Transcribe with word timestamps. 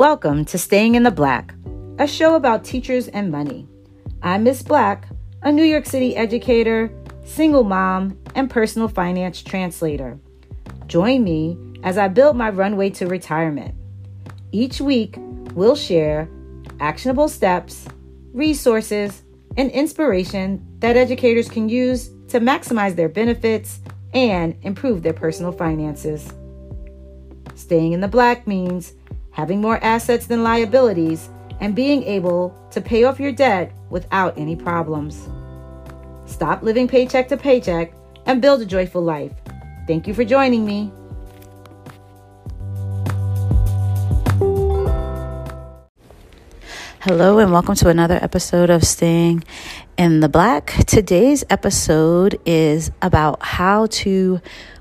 Welcome 0.00 0.46
to 0.46 0.56
Staying 0.56 0.94
in 0.94 1.02
the 1.02 1.10
Black, 1.10 1.54
a 1.98 2.06
show 2.06 2.34
about 2.34 2.64
teachers 2.64 3.08
and 3.08 3.30
money. 3.30 3.68
I'm 4.22 4.44
Miss 4.44 4.62
Black, 4.62 5.06
a 5.42 5.52
New 5.52 5.62
York 5.62 5.84
City 5.84 6.16
educator, 6.16 6.90
single 7.26 7.64
mom, 7.64 8.18
and 8.34 8.48
personal 8.48 8.88
finance 8.88 9.42
translator. 9.42 10.18
Join 10.86 11.22
me 11.22 11.58
as 11.82 11.98
I 11.98 12.08
build 12.08 12.34
my 12.34 12.48
runway 12.48 12.88
to 12.88 13.08
retirement. 13.08 13.74
Each 14.52 14.80
week, 14.80 15.16
we'll 15.52 15.76
share 15.76 16.30
actionable 16.80 17.28
steps, 17.28 17.86
resources, 18.32 19.20
and 19.58 19.70
inspiration 19.70 20.66
that 20.78 20.96
educators 20.96 21.50
can 21.50 21.68
use 21.68 22.08
to 22.28 22.40
maximize 22.40 22.96
their 22.96 23.10
benefits 23.10 23.80
and 24.14 24.56
improve 24.62 25.02
their 25.02 25.12
personal 25.12 25.52
finances. 25.52 26.32
Staying 27.54 27.92
in 27.92 28.00
the 28.00 28.08
black 28.08 28.46
means 28.46 28.94
having 29.32 29.60
more 29.60 29.82
assets 29.82 30.26
than 30.26 30.42
liabilities 30.42 31.30
and 31.60 31.74
being 31.74 32.02
able 32.04 32.54
to 32.70 32.80
pay 32.80 33.04
off 33.04 33.20
your 33.20 33.32
debt 33.32 33.72
without 33.90 34.36
any 34.36 34.56
problems. 34.56 35.28
Stop 36.26 36.62
living 36.62 36.88
paycheck 36.88 37.28
to 37.28 37.36
paycheck 37.36 37.92
and 38.26 38.42
build 38.42 38.60
a 38.60 38.66
joyful 38.66 39.02
life. 39.02 39.32
Thank 39.86 40.06
you 40.06 40.14
for 40.14 40.24
joining 40.24 40.64
me. 40.64 40.92
Hello, 47.00 47.38
and 47.38 47.50
welcome 47.50 47.74
to 47.76 47.88
another 47.88 48.18
episode 48.20 48.68
of 48.68 48.84
Staying 48.84 49.42
in 49.96 50.20
the 50.20 50.28
Black. 50.28 50.74
Today's 50.86 51.44
episode 51.48 52.38
is 52.44 52.90
about 53.00 53.42
how 53.42 53.86
to 53.86 54.40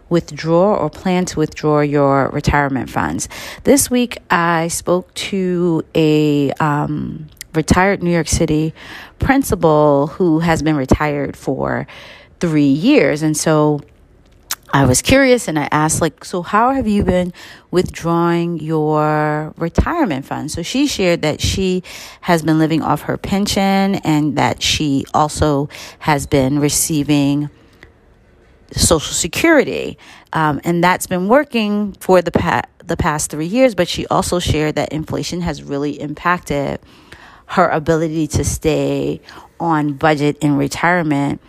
withdraw 0.09 0.76
or 0.76 0.90
plan 0.90 1.25
to 1.25 1.39
withdraw 1.39 1.81
your 1.81 2.30
retirement 2.30 2.89
funds. 2.89 3.30
This 3.64 3.89
week, 3.89 4.17
I 4.30 4.67
spoke 4.67 5.14
to 5.16 5.84
a 5.95 6.52
um, 6.53 7.28
retired 7.53 8.03
New 8.03 8.11
York 8.11 8.28
City 8.28 8.73
principal 9.19 10.08
who 10.08 10.39
has 10.39 10.61
been 10.61 10.75
retired 10.75 11.36
for 11.36 11.88
three 12.39 12.64
years. 12.64 13.22
And 13.22 13.36
so 13.36 13.81
I 14.72 14.86
was 14.86 15.02
curious 15.02 15.47
and 15.47 15.58
I 15.58 15.67
asked, 15.72 16.00
like, 16.00 16.23
so 16.23 16.44
how 16.44 16.73
have 16.73 16.88
you 16.88 17.03
been 17.03 17.34
withdrawing 17.72 18.59
your 18.59 19.53
retirement 19.58 20.25
fund? 20.25 20.52
So 20.52 20.62
she 20.62 20.86
shared 20.86 21.23
that 21.23 21.41
she 21.41 21.81
has 22.22 22.44
been 22.44 22.59
living 22.59 22.84
off 22.84 23.02
her 23.03 23.17
pension 23.17 23.95
and 23.95 24.38
that 24.38 24.62
she 24.62 25.06
also 25.14 25.69
has 26.00 26.28
been 26.28 26.59
receiving 26.59 27.50
Social 28.73 29.14
Security. 29.14 29.98
Um, 30.34 30.62
and 30.64 30.84
that's 30.84 31.08
been 31.08 31.28
working 31.28 31.94
for 31.94 32.22
the, 32.22 32.31
pa- 32.31 32.64
the 32.84 32.98
past 32.98 33.31
three 33.31 33.45
years, 33.45 33.75
but 33.75 33.88
she 33.88 34.06
also 34.08 34.39
shared 34.39 34.75
that 34.75 34.92
inflation 34.94 35.42
has 35.42 35.64
really 35.64 36.00
impacted 36.00 36.80
her 37.47 37.67
ability 37.70 38.28
to 38.28 38.44
stay 38.44 39.22
on 39.59 39.94
budget 39.94 40.38
in 40.40 40.56
retirement 40.56 41.42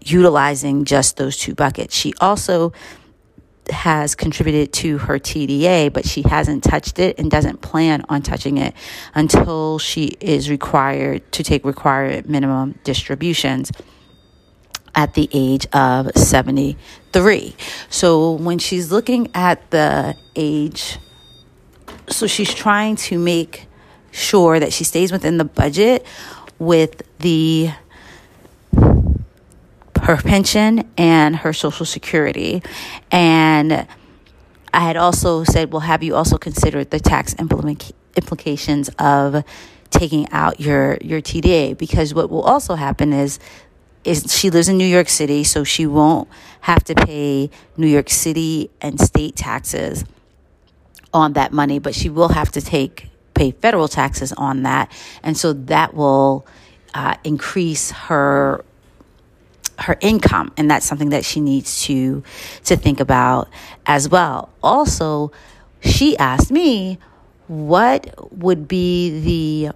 utilizing 0.00 0.84
just 0.84 1.16
those 1.16 1.36
two 1.36 1.54
buckets. 1.54 1.94
She 1.94 2.12
also 2.20 2.72
has 3.70 4.14
contributed 4.14 4.72
to 4.74 4.98
her 4.98 5.18
TDA, 5.18 5.92
but 5.92 6.06
she 6.06 6.22
hasn't 6.22 6.62
touched 6.62 6.98
it 6.98 7.18
and 7.18 7.30
doesn't 7.30 7.62
plan 7.62 8.04
on 8.08 8.20
touching 8.20 8.58
it 8.58 8.74
until 9.14 9.78
she 9.78 10.16
is 10.20 10.50
required 10.50 11.30
to 11.32 11.42
take 11.42 11.64
required 11.64 12.28
minimum 12.28 12.78
distributions 12.84 13.70
at 14.94 15.14
the 15.14 15.28
age 15.32 15.66
of 15.72 16.10
73. 16.14 17.56
So 17.90 18.32
when 18.32 18.58
she's 18.58 18.92
looking 18.92 19.30
at 19.34 19.70
the 19.70 20.16
age, 20.36 20.98
so 22.08 22.26
she's 22.26 22.52
trying 22.52 22.96
to 22.96 23.18
make 23.18 23.66
sure 24.10 24.60
that 24.60 24.72
she 24.72 24.84
stays 24.84 25.10
within 25.10 25.38
the 25.38 25.44
budget 25.44 26.06
with 26.58 27.02
the 27.18 27.70
her 30.02 30.16
pension 30.18 30.88
and 30.98 31.34
her 31.34 31.52
social 31.52 31.86
security. 31.86 32.62
And 33.10 33.86
I 34.72 34.80
had 34.80 34.96
also 34.96 35.44
said, 35.44 35.72
well, 35.72 35.80
have 35.80 36.02
you 36.02 36.14
also 36.14 36.36
considered 36.36 36.90
the 36.90 37.00
tax 37.00 37.34
implement- 37.38 37.92
implications 38.16 38.90
of 38.98 39.44
taking 39.90 40.30
out 40.30 40.60
your, 40.60 40.98
your 41.00 41.22
TDA? 41.22 41.78
Because 41.78 42.12
what 42.12 42.28
will 42.28 42.42
also 42.42 42.74
happen 42.74 43.12
is 43.12 43.38
is 44.04 44.34
she 44.36 44.50
lives 44.50 44.68
in 44.68 44.76
New 44.76 44.86
York 44.86 45.08
City, 45.08 45.44
so 45.44 45.64
she 45.64 45.86
won't 45.86 46.28
have 46.60 46.84
to 46.84 46.94
pay 46.94 47.50
New 47.76 47.86
York 47.86 48.10
City 48.10 48.70
and 48.80 49.00
state 49.00 49.36
taxes 49.36 50.04
on 51.12 51.34
that 51.34 51.52
money, 51.52 51.78
but 51.78 51.94
she 51.94 52.08
will 52.08 52.28
have 52.28 52.50
to 52.52 52.60
take 52.60 53.08
pay 53.34 53.50
federal 53.50 53.88
taxes 53.88 54.32
on 54.32 54.62
that, 54.62 54.90
and 55.22 55.36
so 55.36 55.52
that 55.52 55.94
will 55.94 56.46
uh, 56.94 57.16
increase 57.24 57.90
her 57.90 58.64
her 59.76 59.96
income 60.00 60.52
and 60.56 60.70
that's 60.70 60.86
something 60.86 61.08
that 61.10 61.24
she 61.24 61.40
needs 61.40 61.82
to 61.82 62.22
to 62.64 62.76
think 62.76 63.00
about 63.00 63.48
as 63.86 64.08
well. 64.08 64.48
Also 64.62 65.32
she 65.80 66.16
asked 66.16 66.50
me 66.50 66.98
what 67.48 68.32
would 68.32 68.66
be 68.68 69.20
the 69.20 69.74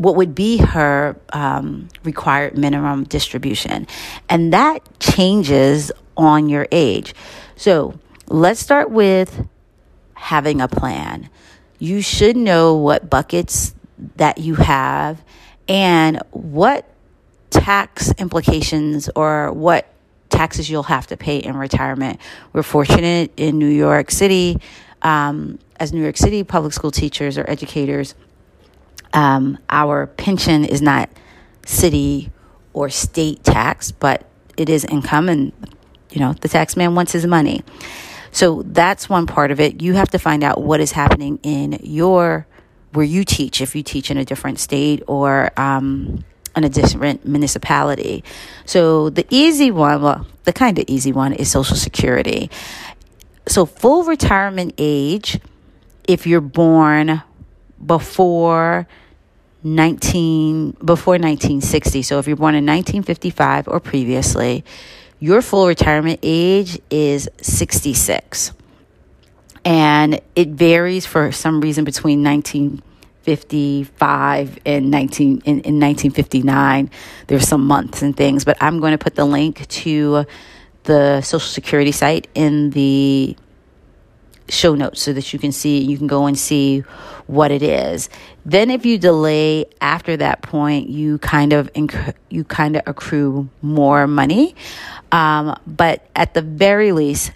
what 0.00 0.16
would 0.16 0.34
be 0.34 0.56
her 0.56 1.14
um, 1.34 1.86
required 2.04 2.56
minimum 2.56 3.04
distribution. 3.04 3.86
And 4.30 4.54
that 4.54 4.80
changes 4.98 5.92
on 6.16 6.48
your 6.48 6.66
age. 6.72 7.14
So 7.56 7.98
let's 8.26 8.60
start 8.60 8.90
with 8.90 9.46
having 10.14 10.62
a 10.62 10.68
plan. 10.68 11.28
You 11.78 12.00
should 12.00 12.34
know 12.34 12.76
what 12.76 13.10
buckets 13.10 13.74
that 14.16 14.38
you 14.38 14.54
have 14.54 15.22
and 15.68 16.22
what 16.30 16.88
tax 17.50 18.10
implications 18.16 19.10
or 19.14 19.52
what 19.52 19.86
taxes 20.30 20.70
you'll 20.70 20.84
have 20.84 21.08
to 21.08 21.16
pay 21.18 21.36
in 21.36 21.58
retirement. 21.58 22.20
We're 22.54 22.62
fortunate 22.62 23.32
in 23.36 23.58
New 23.58 23.68
York 23.68 24.10
City, 24.10 24.62
um, 25.02 25.58
as 25.76 25.92
New 25.92 26.02
York 26.02 26.16
City 26.16 26.42
public 26.42 26.72
school 26.72 26.90
teachers 26.90 27.36
or 27.36 27.44
educators, 27.50 28.14
um, 29.12 29.58
our 29.68 30.06
pension 30.06 30.64
is 30.64 30.82
not 30.82 31.10
city 31.66 32.30
or 32.72 32.88
state 32.88 33.42
tax, 33.44 33.90
but 33.92 34.26
it 34.56 34.68
is 34.68 34.84
income, 34.84 35.28
and 35.28 35.52
you 36.10 36.20
know 36.20 36.32
the 36.34 36.48
tax 36.48 36.76
man 36.76 36.94
wants 36.94 37.12
his 37.12 37.26
money. 37.26 37.62
So 38.32 38.62
that's 38.62 39.08
one 39.08 39.26
part 39.26 39.50
of 39.50 39.58
it. 39.58 39.82
You 39.82 39.94
have 39.94 40.10
to 40.10 40.18
find 40.18 40.44
out 40.44 40.62
what 40.62 40.80
is 40.80 40.92
happening 40.92 41.40
in 41.42 41.80
your 41.82 42.46
where 42.92 43.04
you 43.06 43.24
teach, 43.24 43.60
if 43.60 43.74
you 43.74 43.82
teach 43.82 44.10
in 44.10 44.16
a 44.16 44.24
different 44.24 44.58
state 44.58 45.02
or 45.06 45.50
um, 45.58 46.24
in 46.56 46.64
a 46.64 46.68
different 46.68 47.24
municipality. 47.26 48.24
So 48.66 49.10
the 49.10 49.26
easy 49.30 49.70
one, 49.70 50.02
well, 50.02 50.26
the 50.44 50.52
kind 50.52 50.78
of 50.78 50.84
easy 50.88 51.12
one 51.12 51.32
is 51.32 51.50
Social 51.50 51.76
Security. 51.76 52.50
So 53.46 53.64
full 53.64 54.04
retirement 54.04 54.74
age, 54.78 55.38
if 56.06 56.26
you're 56.26 56.40
born 56.40 57.22
before 57.84 58.88
19 59.62 60.72
before 60.84 61.14
1960 61.14 62.02
so 62.02 62.18
if 62.18 62.26
you're 62.26 62.36
born 62.36 62.54
in 62.54 62.64
1955 62.64 63.68
or 63.68 63.78
previously 63.78 64.64
your 65.18 65.42
full 65.42 65.66
retirement 65.66 66.18
age 66.22 66.80
is 66.90 67.28
66 67.42 68.52
and 69.64 70.20
it 70.34 70.48
varies 70.48 71.04
for 71.04 71.30
some 71.30 71.60
reason 71.60 71.84
between 71.84 72.24
1955 72.24 74.58
and 74.64 74.90
19 74.90 75.42
in, 75.44 75.44
in 75.44 75.78
1959 75.78 76.90
there's 77.26 77.46
some 77.46 77.66
months 77.66 78.00
and 78.00 78.16
things 78.16 78.46
but 78.46 78.56
i'm 78.62 78.80
going 78.80 78.92
to 78.92 78.98
put 78.98 79.14
the 79.14 79.26
link 79.26 79.68
to 79.68 80.24
the 80.84 81.20
social 81.20 81.46
security 81.46 81.92
site 81.92 82.28
in 82.34 82.70
the 82.70 83.36
show 84.50 84.74
notes 84.74 85.02
so 85.02 85.12
that 85.12 85.32
you 85.32 85.38
can 85.38 85.52
see 85.52 85.80
you 85.80 85.96
can 85.96 86.06
go 86.06 86.26
and 86.26 86.38
see 86.38 86.80
what 87.26 87.50
it 87.50 87.62
is 87.62 88.08
then 88.44 88.70
if 88.70 88.84
you 88.84 88.98
delay 88.98 89.64
after 89.80 90.16
that 90.16 90.42
point 90.42 90.88
you 90.88 91.18
kind 91.18 91.52
of 91.52 91.72
inc- 91.74 92.14
you 92.28 92.44
kind 92.44 92.76
of 92.76 92.82
accrue 92.86 93.48
more 93.62 94.06
money 94.06 94.54
um, 95.12 95.58
but 95.66 96.06
at 96.16 96.34
the 96.34 96.42
very 96.42 96.92
least 96.92 97.32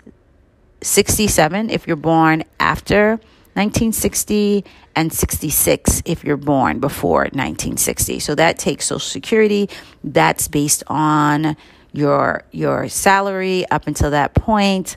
67 0.83 1.71
if 1.71 1.87
you're 1.87 1.97
born 1.97 2.45
after 2.61 3.19
1960 3.55 4.65
and 4.97 5.13
66 5.13 6.03
if 6.05 6.25
you're 6.25 6.37
born 6.37 6.81
before 6.81 7.23
1960. 7.23 8.19
So 8.19 8.35
that 8.35 8.59
takes 8.59 8.87
Social 8.87 8.99
Security. 8.99 9.69
That's 10.03 10.49
based 10.49 10.83
on 10.89 11.57
your 11.93 12.43
your 12.51 12.89
salary 12.89 13.65
up 13.71 13.87
until 13.87 14.11
that 14.11 14.35
point 14.35 14.97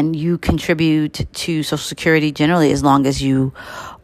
and 0.00 0.16
you 0.16 0.38
contribute 0.38 1.26
to 1.34 1.62
Social 1.62 1.76
Security 1.76 2.32
generally 2.32 2.72
as 2.72 2.82
long 2.82 3.06
as 3.06 3.22
you 3.22 3.52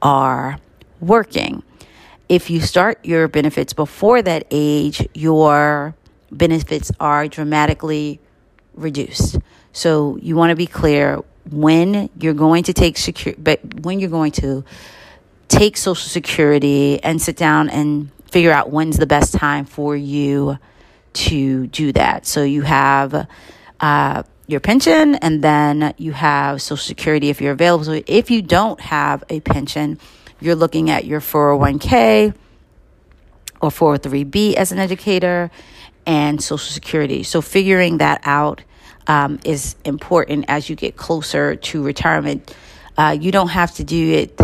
are 0.02 0.58
working. 1.00 1.62
If 2.28 2.50
you 2.50 2.60
start 2.60 3.02
your 3.02 3.28
benefits 3.28 3.72
before 3.72 4.20
that 4.20 4.46
age, 4.50 5.08
your 5.14 5.94
benefits 6.30 6.92
are 7.00 7.28
dramatically 7.28 8.20
reduced. 8.74 9.38
So 9.72 10.18
you 10.20 10.36
want 10.36 10.50
to 10.50 10.56
be 10.56 10.66
clear 10.66 11.22
when 11.50 12.10
you're 12.20 12.34
going 12.34 12.64
to 12.64 12.74
take 12.74 12.98
secure, 12.98 13.34
but 13.38 13.60
when 13.80 13.98
you're 13.98 14.10
going 14.10 14.32
to 14.32 14.64
take 15.48 15.78
Social 15.78 16.08
Security 16.08 17.02
and 17.02 17.22
sit 17.22 17.38
down 17.38 17.70
and 17.70 18.10
figure 18.30 18.52
out 18.52 18.68
when's 18.68 18.98
the 18.98 19.06
best 19.06 19.32
time 19.32 19.64
for 19.64 19.96
you 19.96 20.58
to 21.14 21.68
do 21.68 21.92
that. 21.92 22.26
So 22.26 22.42
you 22.42 22.60
have 22.62 23.26
uh, 23.80 24.24
your 24.46 24.60
pension 24.60 25.16
and 25.16 25.42
then 25.42 25.94
you 25.98 26.12
have 26.12 26.62
Social 26.62 26.76
Security 26.76 27.30
if 27.30 27.40
you're 27.40 27.52
available. 27.52 27.84
So 27.84 28.02
if 28.06 28.30
you 28.30 28.42
don't 28.42 28.80
have 28.80 29.24
a 29.28 29.40
pension, 29.40 29.98
you're 30.40 30.54
looking 30.54 30.90
at 30.90 31.04
your 31.04 31.20
401k 31.20 32.34
or 33.60 33.70
403b 33.70 34.54
as 34.54 34.72
an 34.72 34.78
educator 34.78 35.50
and 36.06 36.42
Social 36.42 36.72
Security. 36.72 37.22
So 37.22 37.40
figuring 37.40 37.98
that 37.98 38.20
out 38.24 38.62
um, 39.06 39.40
is 39.44 39.76
important 39.84 40.44
as 40.48 40.70
you 40.70 40.76
get 40.76 40.96
closer 40.96 41.56
to 41.56 41.82
retirement. 41.82 42.54
Uh, 42.96 43.16
you 43.18 43.32
don't 43.32 43.48
have 43.48 43.74
to 43.74 43.84
do 43.84 44.12
it 44.12 44.40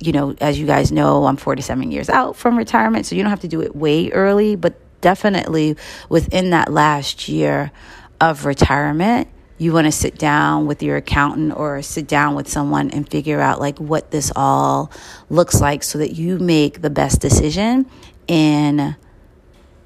you 0.00 0.12
know, 0.12 0.34
as 0.40 0.58
you 0.58 0.66
guys 0.66 0.92
know, 0.92 1.26
I'm 1.26 1.36
47 1.36 1.90
years 1.90 2.08
out 2.08 2.36
from 2.36 2.56
retirement, 2.56 3.06
so 3.06 3.16
you 3.16 3.22
don't 3.22 3.30
have 3.30 3.40
to 3.40 3.48
do 3.48 3.62
it 3.62 3.74
way 3.74 4.10
early, 4.10 4.54
but 4.54 4.78
definitely 5.00 5.76
within 6.08 6.50
that 6.50 6.72
last 6.72 7.28
year 7.28 7.70
of 8.20 8.44
retirement, 8.44 9.28
you 9.58 9.72
want 9.72 9.86
to 9.86 9.92
sit 9.92 10.18
down 10.18 10.66
with 10.66 10.82
your 10.82 10.96
accountant 10.96 11.56
or 11.56 11.82
sit 11.82 12.06
down 12.06 12.34
with 12.34 12.48
someone 12.48 12.90
and 12.90 13.08
figure 13.08 13.40
out 13.40 13.60
like 13.60 13.78
what 13.78 14.10
this 14.10 14.30
all 14.36 14.90
looks 15.28 15.60
like 15.60 15.82
so 15.82 15.98
that 15.98 16.12
you 16.12 16.38
make 16.38 16.80
the 16.80 16.90
best 16.90 17.20
decision 17.20 17.86
in 18.28 18.94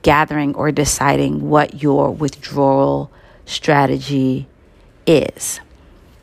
gathering 0.02 0.54
or 0.54 0.72
deciding 0.72 1.48
what 1.48 1.82
your 1.82 2.10
withdrawal 2.10 3.10
strategy 3.46 4.46
is. 5.06 5.60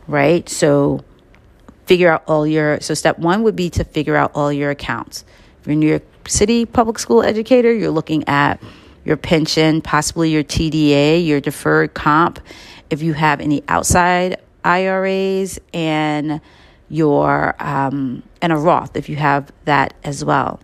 Right? 0.08 0.48
So 0.48 1.04
figure 1.90 2.12
out 2.12 2.24
all 2.28 2.46
your 2.46 2.80
so 2.82 2.94
step 2.94 3.18
one 3.18 3.42
would 3.42 3.56
be 3.56 3.68
to 3.68 3.84
figure 3.84 4.16
out 4.16 4.30
all 4.36 4.54
your 4.54 4.70
accounts 4.70 5.26
if 5.60 5.66
you're 5.66 5.74
a 5.74 5.76
new 5.76 5.88
york 5.88 6.04
city 6.28 6.64
public 6.64 7.00
school 7.00 7.24
educator 7.24 7.74
you're 7.74 7.90
looking 7.90 8.24
at 8.28 8.62
your 9.06 9.18
pension 9.18 9.82
possibly 9.82 10.30
your 10.30 10.44
tda 10.44 11.26
your 11.26 11.40
deferred 11.40 11.94
comp 11.94 12.40
if 12.90 13.02
you 13.02 13.14
have 13.14 13.40
any 13.42 13.64
outside 13.68 14.38
iras 14.64 15.60
and 15.74 16.42
your 16.90 17.56
um, 17.60 18.24
and 18.42 18.52
a 18.52 18.56
roth 18.56 18.96
if 18.96 19.10
you 19.10 19.16
have 19.16 19.52
that 19.66 19.94
as 20.04 20.24
well 20.24 20.60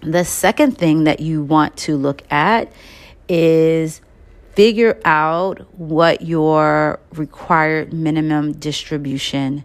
the 0.00 0.24
second 0.24 0.78
thing 0.78 1.04
that 1.04 1.20
you 1.20 1.42
want 1.42 1.76
to 1.76 1.96
look 1.96 2.22
at 2.30 2.72
is 3.28 4.00
figure 4.58 5.00
out 5.04 5.60
what 5.78 6.22
your 6.22 6.98
required 7.12 7.92
minimum 7.92 8.52
distribution 8.52 9.62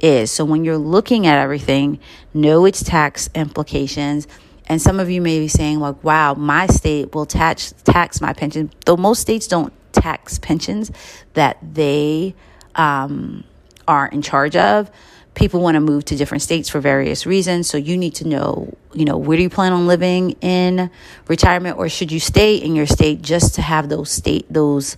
is. 0.00 0.30
So 0.30 0.44
when 0.44 0.64
you're 0.64 0.78
looking 0.78 1.26
at 1.26 1.38
everything, 1.38 1.98
know 2.32 2.64
its 2.64 2.82
tax 2.82 3.28
implications. 3.34 4.28
And 4.66 4.82
some 4.82 4.98
of 4.98 5.10
you 5.10 5.20
may 5.20 5.38
be 5.38 5.48
saying, 5.48 5.80
like, 5.80 6.02
wow, 6.02 6.34
my 6.34 6.66
state 6.66 7.14
will 7.14 7.26
tax 7.26 7.72
tax 7.84 8.20
my 8.20 8.32
pension. 8.32 8.70
Though 8.84 8.96
most 8.96 9.20
states 9.20 9.46
don't 9.46 9.72
tax 9.92 10.38
pensions 10.38 10.90
that 11.34 11.58
they 11.62 12.34
um, 12.74 13.44
are 13.86 14.06
in 14.08 14.22
charge 14.22 14.56
of. 14.56 14.90
People 15.34 15.60
want 15.60 15.74
to 15.74 15.80
move 15.80 16.04
to 16.06 16.16
different 16.16 16.42
states 16.42 16.68
for 16.68 16.80
various 16.80 17.26
reasons. 17.26 17.68
So 17.68 17.76
you 17.76 17.96
need 17.98 18.14
to 18.16 18.26
know, 18.26 18.74
you 18.94 19.04
know, 19.04 19.18
where 19.18 19.36
do 19.36 19.42
you 19.42 19.50
plan 19.50 19.72
on 19.72 19.86
living 19.86 20.30
in 20.40 20.90
retirement, 21.28 21.76
or 21.76 21.88
should 21.88 22.10
you 22.10 22.20
stay 22.20 22.56
in 22.56 22.74
your 22.74 22.86
state 22.86 23.22
just 23.22 23.54
to 23.56 23.62
have 23.62 23.88
those 23.88 24.10
state 24.10 24.46
those 24.50 24.96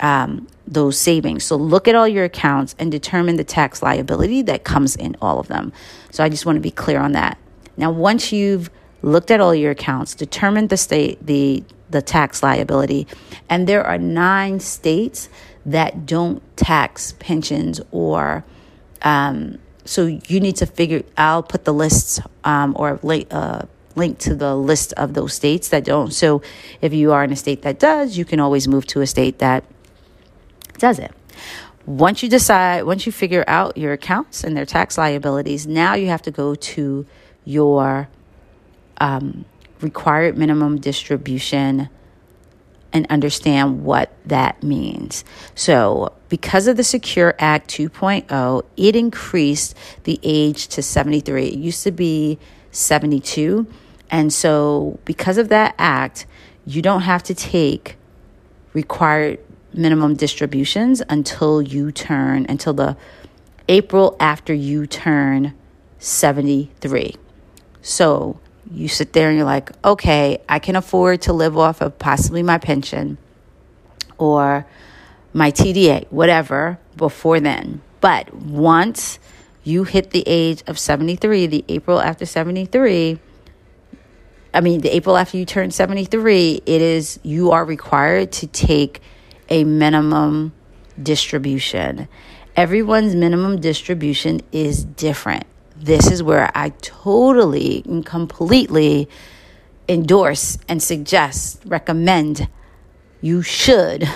um, 0.00 0.46
those 0.66 0.98
savings. 0.98 1.44
So 1.44 1.56
look 1.56 1.88
at 1.88 1.94
all 1.94 2.08
your 2.08 2.24
accounts 2.24 2.74
and 2.78 2.90
determine 2.90 3.36
the 3.36 3.44
tax 3.44 3.82
liability 3.82 4.42
that 4.42 4.64
comes 4.64 4.96
in 4.96 5.16
all 5.22 5.38
of 5.38 5.48
them. 5.48 5.72
So 6.10 6.24
I 6.24 6.28
just 6.28 6.44
want 6.44 6.56
to 6.56 6.60
be 6.60 6.70
clear 6.70 7.00
on 7.00 7.12
that. 7.12 7.38
Now, 7.76 7.90
once 7.90 8.32
you've 8.32 8.70
looked 9.06 9.30
at 9.30 9.40
all 9.40 9.54
your 9.54 9.70
accounts, 9.70 10.14
determined 10.14 10.68
the 10.68 10.76
state 10.76 11.24
the 11.24 11.64
the 11.88 12.02
tax 12.02 12.42
liability, 12.42 13.06
and 13.48 13.66
there 13.66 13.84
are 13.84 13.96
nine 13.96 14.58
states 14.60 15.28
that 15.64 16.04
don't 16.04 16.42
tax 16.56 17.14
pensions 17.18 17.80
or 17.90 18.44
um, 19.02 19.58
so 19.84 20.06
you 20.06 20.40
need 20.40 20.56
to 20.56 20.66
figure. 20.66 21.02
I'll 21.16 21.44
put 21.44 21.64
the 21.64 21.72
lists 21.72 22.20
um, 22.44 22.74
or 22.78 22.98
late. 23.02 23.32
Uh, 23.32 23.62
link 23.94 24.18
to 24.18 24.34
the 24.34 24.54
list 24.54 24.92
of 24.98 25.14
those 25.14 25.32
states 25.32 25.70
that 25.70 25.82
don't. 25.82 26.12
So 26.12 26.42
if 26.82 26.92
you 26.92 27.12
are 27.12 27.24
in 27.24 27.32
a 27.32 27.36
state 27.36 27.62
that 27.62 27.78
does, 27.78 28.18
you 28.18 28.26
can 28.26 28.40
always 28.40 28.68
move 28.68 28.86
to 28.88 29.00
a 29.00 29.06
state 29.06 29.38
that 29.38 29.64
does 30.76 30.98
it. 30.98 31.12
Once 31.86 32.22
you 32.22 32.28
decide, 32.28 32.82
once 32.82 33.06
you 33.06 33.12
figure 33.12 33.42
out 33.46 33.78
your 33.78 33.94
accounts 33.94 34.44
and 34.44 34.54
their 34.54 34.66
tax 34.66 34.98
liabilities, 34.98 35.66
now 35.66 35.94
you 35.94 36.08
have 36.08 36.20
to 36.20 36.30
go 36.30 36.54
to 36.54 37.06
your 37.46 38.08
um, 38.98 39.44
required 39.80 40.36
minimum 40.36 40.78
distribution 40.78 41.88
and 42.92 43.06
understand 43.10 43.84
what 43.84 44.12
that 44.24 44.62
means. 44.62 45.24
So, 45.54 46.12
because 46.28 46.66
of 46.66 46.76
the 46.76 46.84
Secure 46.84 47.34
Act 47.38 47.68
2.0, 47.70 48.64
it 48.76 48.96
increased 48.96 49.76
the 50.04 50.18
age 50.22 50.68
to 50.68 50.82
73. 50.82 51.46
It 51.46 51.54
used 51.58 51.82
to 51.84 51.90
be 51.90 52.38
72. 52.70 53.66
And 54.10 54.32
so, 54.32 54.98
because 55.04 55.36
of 55.36 55.48
that 55.50 55.74
act, 55.78 56.26
you 56.64 56.80
don't 56.80 57.02
have 57.02 57.22
to 57.24 57.34
take 57.34 57.96
required 58.72 59.40
minimum 59.72 60.14
distributions 60.14 61.02
until 61.08 61.60
you 61.60 61.92
turn, 61.92 62.46
until 62.48 62.72
the 62.72 62.96
April 63.68 64.16
after 64.20 64.54
you 64.54 64.86
turn 64.86 65.54
73. 65.98 67.14
So 67.82 68.40
you 68.70 68.88
sit 68.88 69.12
there 69.12 69.28
and 69.28 69.36
you're 69.36 69.46
like, 69.46 69.70
okay, 69.84 70.42
I 70.48 70.58
can 70.58 70.76
afford 70.76 71.22
to 71.22 71.32
live 71.32 71.56
off 71.56 71.80
of 71.80 71.98
possibly 71.98 72.42
my 72.42 72.58
pension 72.58 73.18
or 74.18 74.66
my 75.32 75.50
TDA, 75.50 76.06
whatever, 76.10 76.78
before 76.96 77.40
then. 77.40 77.82
But 78.00 78.34
once 78.34 79.18
you 79.62 79.84
hit 79.84 80.10
the 80.10 80.24
age 80.26 80.62
of 80.66 80.78
73, 80.78 81.46
the 81.46 81.64
April 81.68 82.00
after 82.00 82.24
73, 82.24 83.18
I 84.54 84.60
mean, 84.60 84.80
the 84.80 84.94
April 84.94 85.16
after 85.16 85.36
you 85.36 85.44
turn 85.44 85.70
73, 85.70 86.62
it 86.64 86.82
is, 86.82 87.20
you 87.22 87.50
are 87.50 87.64
required 87.64 88.32
to 88.32 88.46
take 88.46 89.00
a 89.48 89.64
minimum 89.64 90.52
distribution. 91.00 92.08
Everyone's 92.56 93.14
minimum 93.14 93.60
distribution 93.60 94.40
is 94.52 94.84
different. 94.84 95.44
This 95.78 96.10
is 96.10 96.22
where 96.22 96.50
I 96.54 96.70
totally 96.80 97.82
and 97.84 98.04
completely 98.04 99.08
endorse 99.88 100.58
and 100.68 100.82
suggest, 100.82 101.62
recommend 101.66 102.48
you 103.20 103.42
should 103.42 104.08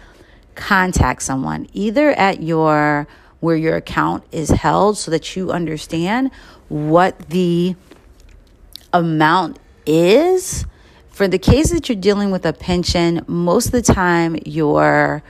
contact 0.54 1.22
someone 1.22 1.68
either 1.72 2.10
at 2.10 2.42
your 2.42 3.06
where 3.40 3.56
your 3.56 3.76
account 3.76 4.24
is 4.32 4.48
held 4.48 4.96
so 4.96 5.10
that 5.10 5.36
you 5.36 5.52
understand 5.52 6.30
what 6.68 7.18
the 7.28 7.76
amount 8.92 9.58
is. 9.84 10.64
For 11.10 11.28
the 11.28 11.38
case 11.38 11.70
that 11.70 11.88
you're 11.88 11.96
dealing 11.96 12.30
with 12.30 12.46
a 12.46 12.54
pension, 12.54 13.22
most 13.28 13.66
of 13.66 13.72
the 13.72 13.82
time 13.82 14.36
your 14.46 15.22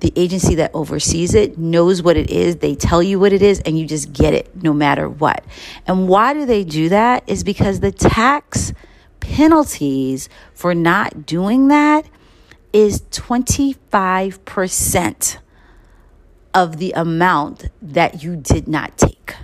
the 0.00 0.12
agency 0.16 0.56
that 0.56 0.70
oversees 0.74 1.34
it 1.34 1.56
knows 1.58 2.02
what 2.02 2.16
it 2.16 2.30
is. 2.30 2.56
They 2.56 2.74
tell 2.74 3.02
you 3.02 3.18
what 3.18 3.32
it 3.32 3.42
is 3.42 3.60
and 3.60 3.78
you 3.78 3.86
just 3.86 4.12
get 4.12 4.34
it 4.34 4.62
no 4.62 4.72
matter 4.72 5.08
what. 5.08 5.44
And 5.86 6.08
why 6.08 6.34
do 6.34 6.46
they 6.46 6.64
do 6.64 6.88
that? 6.90 7.22
Is 7.26 7.44
because 7.44 7.80
the 7.80 7.92
tax 7.92 8.72
penalties 9.20 10.28
for 10.52 10.74
not 10.74 11.26
doing 11.26 11.68
that 11.68 12.06
is 12.72 13.02
25% 13.12 15.38
of 16.52 16.78
the 16.78 16.92
amount 16.92 17.66
that 17.80 18.22
you 18.22 18.36
did 18.36 18.68
not 18.68 18.98
take. 18.98 19.34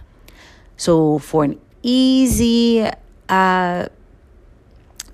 So 0.77 1.19
for 1.19 1.45
an 1.45 1.59
easy 1.83 2.87
uh, 3.29 3.87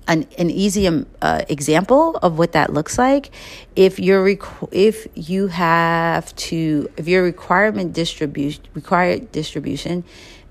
an, 0.07 0.27
an 0.37 0.49
easy 0.49 0.87
um, 0.87 1.05
uh, 1.21 1.43
example 1.49 2.17
of 2.17 2.37
what 2.37 2.53
that 2.53 2.73
looks 2.73 2.97
like. 2.97 3.31
If 3.75 3.99
you're 3.99 4.23
requ- 4.25 4.69
if 4.71 5.07
you 5.15 5.47
have 5.47 6.35
to 6.35 6.89
if 6.97 7.07
your 7.07 7.23
requirement 7.23 7.93
distribution 7.93 8.63
required 8.73 9.31
distribution 9.31 10.03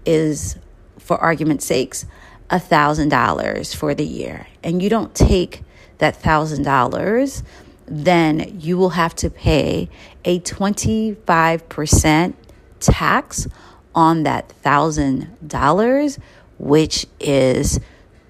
is 0.04 0.56
for 0.98 1.18
argument's 1.18 1.64
sakes 1.64 2.06
a 2.50 2.60
thousand 2.60 3.08
dollars 3.08 3.74
for 3.74 3.94
the 3.94 4.04
year 4.04 4.46
and 4.62 4.82
you 4.82 4.88
don't 4.88 5.14
take 5.14 5.62
that 5.98 6.16
thousand 6.16 6.62
dollars 6.62 7.42
then 7.86 8.58
you 8.60 8.76
will 8.76 8.90
have 8.90 9.14
to 9.14 9.30
pay 9.30 9.88
a 10.24 10.40
25% 10.40 12.34
tax 12.80 13.46
on 13.94 14.24
that 14.24 14.48
thousand 14.50 15.28
dollars 15.46 16.18
which 16.58 17.06
is 17.20 17.80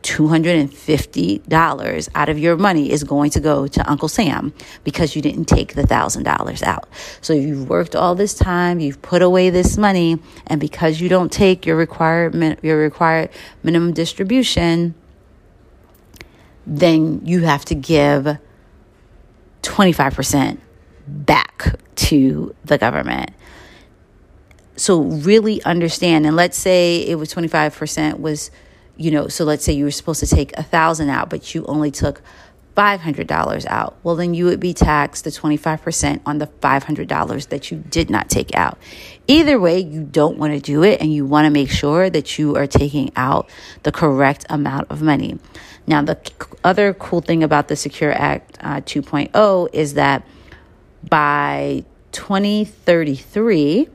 $250 0.07 2.09
out 2.15 2.29
of 2.29 2.39
your 2.39 2.57
money 2.57 2.93
is 2.93 3.03
going 3.03 3.31
to 3.31 3.41
go 3.41 3.67
to 3.67 3.91
Uncle 3.91 4.09
Sam 4.09 4.55
because 4.85 5.17
you 5.17 5.23
didn't 5.23 5.47
take 5.47 5.75
the 5.75 5.83
$1,000 5.83 6.63
out. 6.63 6.89
So 7.21 7.33
you've 7.33 7.69
worked 7.69 7.97
all 7.97 8.15
this 8.15 8.33
time, 8.33 8.79
you've 8.79 9.03
put 9.03 9.21
away 9.21 9.51
this 9.51 9.77
money, 9.77 10.21
and 10.47 10.61
because 10.61 11.01
you 11.01 11.09
don't 11.09 11.33
take 11.33 11.67
your 11.67 11.75
required 11.75 12.37
your 12.63 12.79
required 12.79 13.31
minimum 13.65 13.95
distribution, 13.95 14.95
then 16.65 17.21
you 17.25 17.41
have 17.41 17.65
to 17.65 17.75
give 17.75 18.39
25% 19.63 20.59
back 21.09 21.81
to 21.97 22.55
the 22.65 22.79
government. 22.79 23.31
So 24.77 25.01
really 25.01 25.61
understand 25.65 26.27
and 26.27 26.37
let's 26.37 26.57
say 26.57 26.99
it 26.99 27.17
was 27.17 27.35
25% 27.35 28.21
was 28.21 28.53
you 28.97 29.11
know, 29.11 29.29
so 29.29 29.45
let's 29.45 29.65
say 29.65 29.73
you 29.73 29.85
were 29.85 29.91
supposed 29.91 30.21
to 30.21 30.27
take 30.27 30.57
a 30.57 30.63
thousand 30.63 31.11
out, 31.11 31.31
but 31.31 31.55
you 31.55 31.65
only 31.67 31.91
took 31.91 32.23
$500 32.77 33.67
out. 33.67 33.97
Well, 34.03 34.17
then 34.17 34.35
you 34.35 34.45
would 34.45 34.61
be 34.61 34.75
taxed 34.75 35.25
the 35.25 35.31
25% 35.31 36.21
on 36.27 36.39
the 36.39 36.47
$500 36.47 37.49
that 37.49 37.71
you 37.71 37.79
did 37.79 38.11
not 38.11 38.29
take 38.29 38.55
out. 38.55 38.79
Either 39.27 39.59
way, 39.59 39.81
you 39.81 40.05
don't 40.05 40.37
want 40.37 40.53
to 40.53 40.61
do 40.61 40.83
it 40.83 41.01
and 41.01 41.13
you 41.13 41.25
want 41.25 41.47
to 41.47 41.51
make 41.51 41.71
sure 41.71 42.11
that 42.11 42.39
you 42.39 42.55
are 42.57 42.67
taking 42.67 43.11
out 43.17 43.49
the 43.83 43.91
correct 43.91 44.45
amount 44.51 44.91
of 44.91 45.01
money. 45.01 45.39
Now, 45.87 46.03
the 46.03 46.19
other 46.65 46.93
cool 46.93 47.23
thing 47.23 47.43
about 47.43 47.69
the 47.69 47.77
Secure 47.77 48.13
Act 48.13 48.59
uh, 48.61 48.81
2.0 48.83 49.69
is 49.73 49.95
that 49.95 50.27
by 51.09 51.85
2033, 52.13 53.89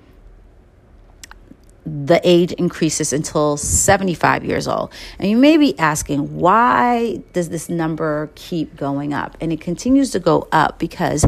the 1.85 2.21
age 2.23 2.51
increases 2.53 3.11
until 3.11 3.57
75 3.57 4.45
years 4.45 4.67
old. 4.67 4.93
And 5.17 5.29
you 5.29 5.38
may 5.38 5.57
be 5.57 5.77
asking, 5.79 6.38
why 6.38 7.23
does 7.33 7.50
this 7.50 7.69
number 7.69 8.29
keep 8.35 8.75
going 8.75 9.13
up? 9.13 9.35
And 9.41 9.51
it 9.51 9.61
continues 9.61 10.11
to 10.11 10.19
go 10.19 10.47
up 10.51 10.77
because 10.77 11.25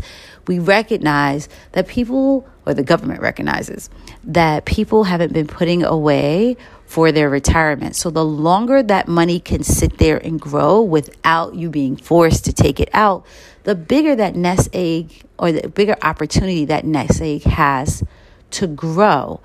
we 0.47 0.59
recognize 0.59 1.49
that 1.71 1.87
people, 1.87 2.47
or 2.65 2.73
the 2.73 2.83
government 2.83 3.21
recognizes, 3.21 3.89
that 4.25 4.65
people 4.65 5.05
haven't 5.05 5.33
been 5.33 5.47
putting 5.47 5.83
away 5.83 6.55
for 6.85 7.11
their 7.11 7.29
retirement. 7.29 7.95
So 7.95 8.11
the 8.11 8.23
longer 8.23 8.83
that 8.83 9.07
money 9.07 9.39
can 9.39 9.63
sit 9.63 9.97
there 9.97 10.17
and 10.17 10.39
grow 10.39 10.81
without 10.81 11.55
you 11.55 11.71
being 11.71 11.95
forced 11.95 12.45
to 12.45 12.53
take 12.53 12.79
it 12.79 12.89
out, 12.93 13.25
the 13.63 13.73
bigger 13.73 14.15
that 14.15 14.35
nest 14.35 14.69
egg 14.73 15.23
or 15.39 15.51
the 15.51 15.67
bigger 15.67 15.95
opportunity 16.03 16.65
that 16.65 16.85
nest 16.85 17.19
egg 17.21 17.43
has 17.43 18.03
to 18.51 18.67
grow. 18.67 19.41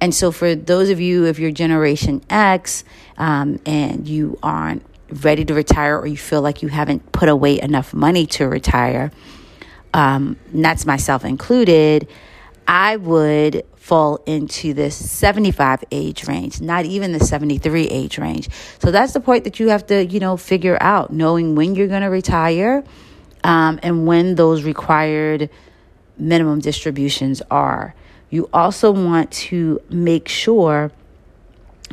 And 0.00 0.14
so, 0.14 0.30
for 0.30 0.54
those 0.54 0.90
of 0.90 1.00
you, 1.00 1.26
if 1.26 1.38
you're 1.38 1.50
Generation 1.50 2.22
X 2.30 2.84
um, 3.16 3.60
and 3.66 4.06
you 4.06 4.38
aren't 4.42 4.84
ready 5.10 5.44
to 5.44 5.54
retire 5.54 5.98
or 5.98 6.06
you 6.06 6.16
feel 6.16 6.42
like 6.42 6.62
you 6.62 6.68
haven't 6.68 7.10
put 7.12 7.28
away 7.28 7.60
enough 7.60 7.92
money 7.92 8.26
to 8.26 8.46
retire, 8.46 9.10
um, 9.94 10.36
that's 10.52 10.86
myself 10.86 11.24
included, 11.24 12.08
I 12.66 12.96
would 12.96 13.64
fall 13.76 14.16
into 14.26 14.74
this 14.74 14.94
75 14.94 15.82
age 15.90 16.28
range, 16.28 16.60
not 16.60 16.84
even 16.84 17.12
the 17.12 17.20
73 17.20 17.86
age 17.86 18.18
range. 18.18 18.50
So 18.80 18.90
that's 18.90 19.14
the 19.14 19.20
point 19.20 19.44
that 19.44 19.58
you 19.58 19.70
have 19.70 19.86
to, 19.86 20.04
you 20.04 20.20
know, 20.20 20.36
figure 20.36 20.76
out, 20.80 21.10
knowing 21.10 21.54
when 21.54 21.74
you're 21.74 21.88
going 21.88 22.02
to 22.02 22.08
retire 22.08 22.84
um, 23.44 23.80
and 23.82 24.06
when 24.06 24.34
those 24.34 24.62
required 24.62 25.48
minimum 26.18 26.60
distributions 26.60 27.40
are. 27.50 27.94
You 28.30 28.48
also 28.52 28.90
want 28.90 29.30
to 29.32 29.80
make 29.88 30.28
sure 30.28 30.92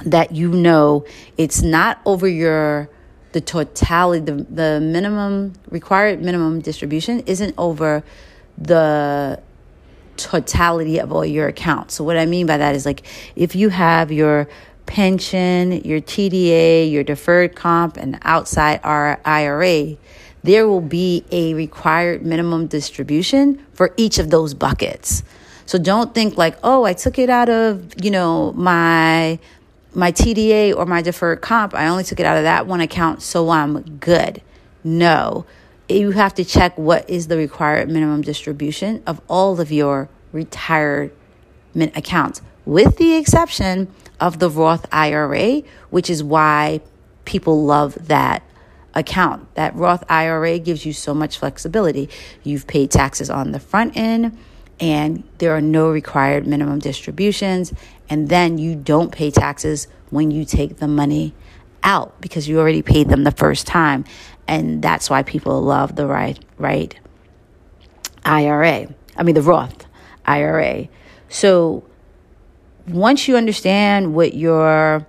that 0.06 0.34
you 0.34 0.50
know 0.50 1.06
it's 1.38 1.62
not 1.62 2.00
over 2.06 2.28
your 2.28 2.90
the 3.32 3.42
totality 3.42 4.24
the, 4.24 4.44
the 4.50 4.80
minimum 4.82 5.54
required 5.70 6.22
minimum 6.22 6.62
distribution 6.62 7.20
isn't 7.22 7.54
over 7.58 8.04
the 8.58 9.42
totality 10.18 11.00
of 11.00 11.12
all 11.12 11.26
your 11.26 11.48
accounts. 11.48 11.96
So 11.96 12.04
what 12.04 12.18
I 12.18 12.26
mean 12.26 12.46
by 12.46 12.58
that 12.58 12.76
is 12.76 12.86
like 12.86 13.04
if 13.36 13.56
you 13.56 13.70
have 13.70 14.12
your 14.12 14.48
pension, 14.86 15.72
your 15.84 16.00
TDA, 16.00 16.92
your 16.92 17.04
deferred 17.04 17.56
comp 17.56 17.98
and 17.98 18.20
outside 18.22 18.80
our 18.84 19.20
IRA, 19.26 19.98
there 20.44 20.68
will 20.68 20.82
be 20.82 21.26
a 21.32 21.54
required 21.54 22.26
minimum 22.26 22.68
distribution 22.68 23.66
for 23.74 23.94
each 23.98 24.20
of 24.20 24.30
those 24.30 24.54
buckets. 24.54 25.24
So 25.66 25.80
don't 25.80 26.14
think 26.14 26.38
like, 26.38 26.58
oh, 26.64 26.84
I 26.84 26.94
took 26.94 27.18
it 27.18 27.30
out 27.30 27.50
of, 27.50 27.94
you 28.04 28.12
know, 28.12 28.54
my 28.54 29.40
my 29.94 30.12
TDA 30.12 30.76
or 30.76 30.86
my 30.86 31.02
deferred 31.02 31.42
comp. 31.42 31.74
I 31.74 31.88
only 31.88 32.04
took 32.04 32.20
it 32.20 32.26
out 32.26 32.38
of 32.38 32.44
that 32.44 32.68
one 32.68 32.82
account, 32.82 33.22
so 33.22 33.50
I'm 33.50 33.82
good. 33.98 34.42
No. 34.84 35.46
You 35.88 36.12
have 36.12 36.34
to 36.36 36.44
check 36.44 36.78
what 36.78 37.10
is 37.10 37.28
the 37.28 37.38
required 37.38 37.90
minimum 37.90 38.22
distribution 38.22 39.02
of 39.08 39.22
all 39.30 39.60
of 39.62 39.72
your 39.72 40.10
retirement 40.32 41.12
accounts, 41.96 42.42
with 42.66 42.98
the 42.98 43.16
exception 43.16 43.88
of 44.20 44.40
the 44.40 44.50
Roth 44.50 44.86
IRA, 44.92 45.62
which 45.92 46.10
is 46.10 46.24
why 46.24 46.82
people 47.24 47.64
love 47.64 48.08
that 48.08 48.44
account. 48.94 49.54
That 49.56 49.76
Roth 49.76 50.04
IRA 50.10 50.60
gives 50.60 50.86
you 50.86 50.94
so 50.94 51.14
much 51.14 51.38
flexibility. 51.38 52.10
You've 52.44 52.68
paid 52.68 52.92
taxes 52.92 53.30
on 53.30 53.52
the 53.52 53.60
front 53.60 53.96
end 53.96 54.38
and 54.80 55.24
there 55.38 55.56
are 55.56 55.62
no 55.62 55.90
required 55.90 56.46
minimum 56.46 56.80
distributions. 56.80 57.74
And 58.10 58.30
then 58.30 58.58
you 58.58 58.76
don't 58.76 59.12
pay 59.12 59.32
taxes 59.32 59.88
when 60.10 60.32
you 60.32 60.46
take 60.46 60.78
the 60.78 60.88
money 60.88 61.34
out 61.84 62.20
because 62.22 62.48
you 62.48 62.60
already 62.60 62.82
paid 62.82 63.10
them 63.10 63.24
the 63.24 63.32
first 63.32 63.68
time. 63.68 64.06
And 64.48 64.82
that's 64.82 65.10
why 65.10 65.24
people 65.24 65.62
love 65.62 65.96
the 65.96 66.06
right, 66.06 66.44
right 66.58 66.98
IRA. 68.24 68.94
I 69.18 69.24
mean, 69.24 69.36
the 69.36 69.42
Roth 69.42 69.86
IRA. 70.26 70.88
So 71.30 71.84
once 72.88 73.28
you 73.28 73.38
understand 73.38 74.14
what 74.14 74.34
your 74.34 75.08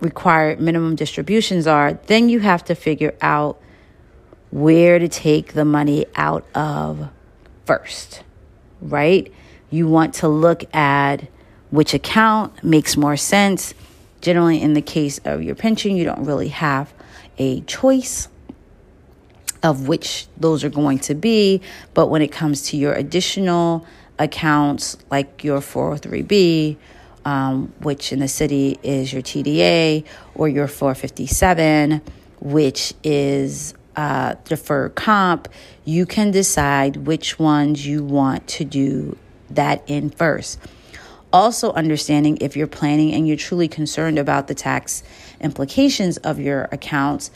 required 0.00 0.60
minimum 0.60 0.96
distributions 0.96 1.66
are, 1.66 1.94
then 2.06 2.28
you 2.28 2.40
have 2.40 2.64
to 2.64 2.74
figure 2.74 3.14
out 3.20 3.60
where 4.50 4.98
to 4.98 5.08
take 5.08 5.52
the 5.52 5.64
money 5.64 6.06
out 6.16 6.44
of 6.54 7.08
first 7.64 8.22
right? 8.80 9.32
You 9.70 9.86
want 9.88 10.14
to 10.14 10.28
look 10.28 10.74
at 10.74 11.28
which 11.70 11.94
account 11.94 12.64
makes 12.64 12.96
more 12.96 13.16
sense. 13.16 13.74
Generally, 14.20 14.60
in 14.60 14.74
the 14.74 14.82
case 14.82 15.18
of 15.24 15.42
your 15.42 15.54
pension, 15.54 15.96
you 15.96 16.04
don't 16.04 16.24
really 16.24 16.48
have 16.48 16.92
a 17.38 17.60
choice 17.62 18.28
of 19.62 19.88
which 19.88 20.26
those 20.36 20.64
are 20.64 20.70
going 20.70 20.98
to 20.98 21.14
be. 21.14 21.60
But 21.94 22.08
when 22.08 22.22
it 22.22 22.32
comes 22.32 22.62
to 22.70 22.76
your 22.76 22.92
additional 22.92 23.86
accounts, 24.18 24.96
like 25.10 25.44
your 25.44 25.60
403b, 25.60 26.76
um, 27.24 27.72
which 27.80 28.12
in 28.12 28.18
the 28.20 28.28
city 28.28 28.78
is 28.82 29.12
your 29.12 29.22
TDA, 29.22 30.04
or 30.34 30.48
your 30.48 30.66
457, 30.66 32.00
which 32.40 32.94
is 33.04 33.74
uh, 33.96 34.34
deferred 34.44 34.94
comp, 34.94 35.48
you 35.84 36.06
can 36.06 36.30
decide 36.30 36.96
which 36.96 37.38
ones 37.38 37.86
you 37.86 38.04
want 38.04 38.46
to 38.48 38.64
do 38.64 39.16
that 39.50 39.82
in 39.86 40.10
first. 40.10 40.58
Also, 41.32 41.72
understanding 41.72 42.38
if 42.40 42.56
you're 42.56 42.66
planning 42.66 43.12
and 43.12 43.26
you're 43.26 43.36
truly 43.36 43.68
concerned 43.68 44.18
about 44.18 44.48
the 44.48 44.54
tax 44.54 45.02
implications 45.40 46.16
of 46.18 46.40
your 46.40 46.68
accounts, 46.72 47.30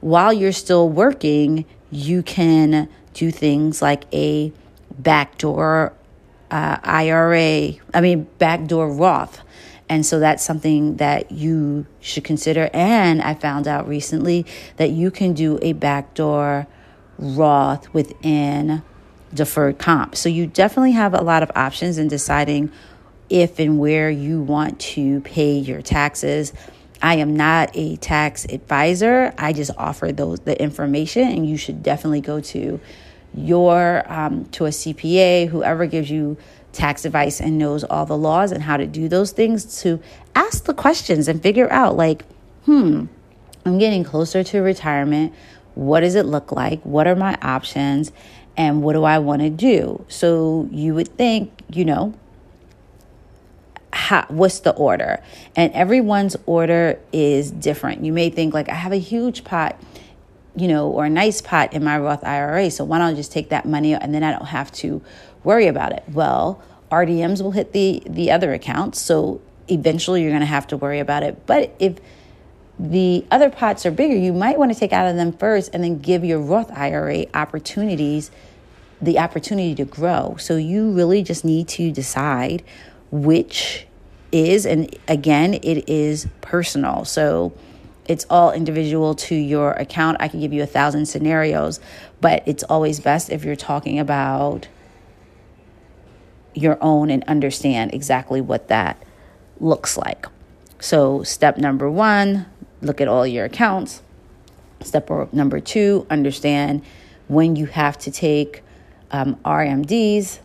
while 0.00 0.32
you're 0.32 0.52
still 0.52 0.88
working, 0.88 1.64
you 1.90 2.22
can 2.22 2.88
do 3.12 3.30
things 3.30 3.82
like 3.82 4.04
a 4.14 4.52
backdoor 4.98 5.92
uh, 6.50 6.78
IRA, 6.82 7.72
I 7.94 8.00
mean, 8.00 8.26
backdoor 8.38 8.92
Roth 8.92 9.40
and 9.90 10.06
so 10.06 10.20
that's 10.20 10.44
something 10.44 10.96
that 10.96 11.32
you 11.32 11.84
should 11.98 12.22
consider. 12.22 12.70
And 12.72 13.20
I 13.20 13.34
found 13.34 13.66
out 13.66 13.88
recently 13.88 14.46
that 14.76 14.90
you 14.90 15.10
can 15.10 15.34
do 15.34 15.58
a 15.60 15.72
backdoor 15.72 16.68
Roth 17.18 17.92
within 17.92 18.82
deferred 19.34 19.78
comp. 19.78 20.14
So 20.14 20.28
you 20.28 20.46
definitely 20.46 20.92
have 20.92 21.12
a 21.12 21.20
lot 21.22 21.42
of 21.42 21.50
options 21.56 21.98
in 21.98 22.06
deciding 22.06 22.70
if 23.28 23.58
and 23.58 23.80
where 23.80 24.08
you 24.08 24.40
want 24.40 24.78
to 24.80 25.20
pay 25.22 25.58
your 25.58 25.82
taxes. 25.82 26.52
I 27.02 27.16
am 27.16 27.34
not 27.34 27.70
a 27.74 27.96
tax 27.96 28.44
advisor. 28.44 29.34
I 29.38 29.52
just 29.52 29.72
offer 29.76 30.12
those 30.12 30.38
the 30.40 30.60
information, 30.60 31.22
and 31.22 31.48
you 31.48 31.56
should 31.56 31.82
definitely 31.82 32.20
go 32.20 32.40
to 32.40 32.78
your 33.34 34.04
um, 34.06 34.44
to 34.46 34.66
a 34.66 34.70
CPA, 34.70 35.48
whoever 35.48 35.86
gives 35.86 36.10
you 36.10 36.36
tax 36.72 37.04
advice 37.04 37.40
and 37.40 37.58
knows 37.58 37.84
all 37.84 38.06
the 38.06 38.16
laws 38.16 38.52
and 38.52 38.62
how 38.62 38.76
to 38.76 38.86
do 38.86 39.08
those 39.08 39.32
things 39.32 39.80
to 39.82 40.00
ask 40.34 40.64
the 40.64 40.74
questions 40.74 41.28
and 41.28 41.42
figure 41.42 41.70
out 41.72 41.96
like, 41.96 42.24
hmm, 42.64 43.06
I'm 43.64 43.78
getting 43.78 44.04
closer 44.04 44.42
to 44.44 44.60
retirement. 44.60 45.34
What 45.74 46.00
does 46.00 46.14
it 46.14 46.26
look 46.26 46.52
like? 46.52 46.82
What 46.82 47.06
are 47.06 47.16
my 47.16 47.36
options? 47.42 48.12
And 48.56 48.82
what 48.82 48.92
do 48.92 49.04
I 49.04 49.18
want 49.18 49.42
to 49.42 49.50
do? 49.50 50.04
So 50.08 50.68
you 50.70 50.94
would 50.94 51.08
think, 51.08 51.52
you 51.70 51.84
know, 51.84 52.14
how, 53.92 54.24
what's 54.28 54.60
the 54.60 54.72
order? 54.72 55.22
And 55.56 55.72
everyone's 55.72 56.36
order 56.46 56.98
is 57.12 57.50
different. 57.50 58.04
You 58.04 58.12
may 58.12 58.30
think, 58.30 58.54
like, 58.54 58.68
I 58.68 58.74
have 58.74 58.92
a 58.92 58.98
huge 58.98 59.44
pot, 59.44 59.80
you 60.56 60.68
know, 60.68 60.88
or 60.88 61.06
a 61.06 61.10
nice 61.10 61.40
pot 61.40 61.72
in 61.72 61.84
my 61.84 61.98
Roth 61.98 62.24
IRA. 62.24 62.70
So 62.70 62.84
why 62.84 62.98
don't 62.98 63.08
I 63.08 63.14
just 63.14 63.32
take 63.32 63.48
that 63.50 63.66
money 63.66 63.94
and 63.94 64.14
then 64.14 64.22
I 64.22 64.32
don't 64.32 64.46
have 64.46 64.70
to 64.72 65.02
worry 65.44 65.66
about 65.66 65.92
it? 65.92 66.04
Well, 66.08 66.62
RDMs 66.90 67.42
will 67.42 67.52
hit 67.52 67.72
the, 67.72 68.02
the 68.06 68.30
other 68.30 68.52
accounts. 68.52 69.00
So 69.00 69.40
eventually 69.68 70.22
you're 70.22 70.30
going 70.30 70.40
to 70.40 70.46
have 70.46 70.66
to 70.68 70.76
worry 70.76 70.98
about 70.98 71.22
it. 71.22 71.46
But 71.46 71.74
if 71.78 71.98
the 72.78 73.24
other 73.30 73.50
pots 73.50 73.84
are 73.84 73.90
bigger, 73.90 74.16
you 74.16 74.32
might 74.32 74.58
want 74.58 74.72
to 74.72 74.78
take 74.78 74.92
out 74.92 75.08
of 75.08 75.16
them 75.16 75.32
first 75.32 75.70
and 75.74 75.84
then 75.84 75.98
give 75.98 76.24
your 76.24 76.40
Roth 76.40 76.70
IRA 76.72 77.26
opportunities 77.34 78.30
the 79.00 79.18
opportunity 79.18 79.74
to 79.74 79.84
grow. 79.84 80.36
So 80.38 80.56
you 80.56 80.90
really 80.90 81.22
just 81.22 81.44
need 81.44 81.68
to 81.68 81.90
decide 81.90 82.62
which 83.10 83.86
is, 84.32 84.66
and 84.66 84.94
again, 85.08 85.54
it 85.54 85.88
is 85.88 86.28
personal. 86.40 87.04
So 87.04 87.52
it's 88.06 88.26
all 88.30 88.52
individual 88.52 89.14
to 89.14 89.34
your 89.34 89.72
account. 89.72 90.18
I 90.20 90.28
can 90.28 90.40
give 90.40 90.52
you 90.52 90.62
a 90.62 90.66
thousand 90.66 91.06
scenarios, 91.06 91.80
but 92.20 92.42
it's 92.46 92.62
always 92.64 93.00
best 93.00 93.30
if 93.30 93.44
you're 93.44 93.56
talking 93.56 93.98
about 93.98 94.68
your 96.54 96.78
own 96.80 97.10
and 97.10 97.22
understand 97.24 97.94
exactly 97.94 98.40
what 98.40 98.68
that 98.68 99.02
looks 99.60 99.96
like. 99.96 100.26
So, 100.80 101.22
step 101.22 101.58
number 101.58 101.90
one, 101.90 102.46
look 102.80 103.00
at 103.00 103.08
all 103.08 103.26
your 103.26 103.44
accounts. 103.44 104.02
Step 104.82 105.10
number 105.32 105.60
two, 105.60 106.06
understand 106.08 106.82
when 107.28 107.54
you 107.54 107.66
have 107.66 107.98
to 107.98 108.10
take 108.10 108.62
um, 109.10 109.36
RMDs. 109.44 110.40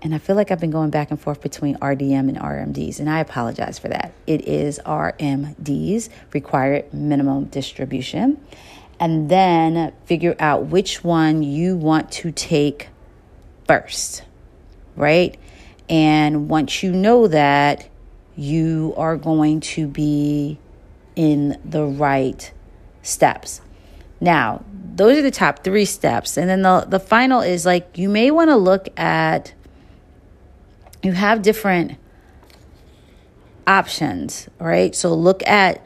And 0.00 0.14
I 0.14 0.18
feel 0.18 0.36
like 0.36 0.50
I've 0.50 0.60
been 0.60 0.70
going 0.70 0.90
back 0.90 1.10
and 1.10 1.20
forth 1.20 1.40
between 1.40 1.76
RDM 1.78 2.28
and 2.28 2.38
RMDs, 2.38 3.00
and 3.00 3.10
I 3.10 3.18
apologize 3.18 3.78
for 3.78 3.88
that. 3.88 4.12
It 4.26 4.46
is 4.46 4.78
RMDs, 4.86 6.08
required 6.32 6.92
minimum 6.94 7.46
distribution. 7.46 8.40
And 9.00 9.28
then 9.28 9.92
figure 10.06 10.36
out 10.38 10.66
which 10.66 11.02
one 11.02 11.42
you 11.42 11.76
want 11.76 12.10
to 12.12 12.30
take 12.32 12.88
first, 13.66 14.22
right? 14.98 15.38
And 15.88 16.48
once 16.48 16.82
you 16.82 16.92
know 16.92 17.28
that, 17.28 17.88
you 18.36 18.94
are 18.96 19.16
going 19.16 19.60
to 19.60 19.88
be 19.88 20.58
in 21.16 21.58
the 21.64 21.84
right 21.84 22.52
steps. 23.02 23.60
Now, 24.20 24.64
those 24.94 25.18
are 25.18 25.22
the 25.22 25.30
top 25.30 25.64
three 25.64 25.84
steps. 25.84 26.36
And 26.36 26.48
then 26.48 26.62
the, 26.62 26.86
the 26.88 27.00
final 27.00 27.40
is 27.40 27.64
like 27.64 27.98
you 27.98 28.08
may 28.08 28.30
want 28.30 28.50
to 28.50 28.56
look 28.56 28.88
at, 28.98 29.54
you 31.02 31.12
have 31.12 31.42
different 31.42 31.96
options, 33.66 34.48
right? 34.58 34.94
So 34.94 35.14
look 35.14 35.46
at 35.46 35.84